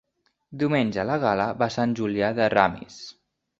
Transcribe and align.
Diumenge 0.63 1.05
na 1.09 1.17
Gal·la 1.25 1.47
va 1.61 1.69
a 1.69 1.75
Sant 1.77 1.95
Julià 2.01 2.33
de 2.43 2.51
Ramis. 2.57 3.01